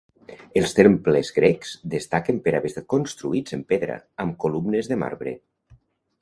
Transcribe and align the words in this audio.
Els 0.59 0.71
temples 0.77 1.29
grecs 1.35 1.73
destaquen 1.95 2.39
per 2.47 2.53
haver 2.61 2.71
estat 2.71 2.87
construïts 2.95 3.57
en 3.59 3.63
pedra, 3.75 3.99
amb 4.25 4.41
columnes 4.47 4.91
de 4.95 4.99
marbre. 5.05 5.37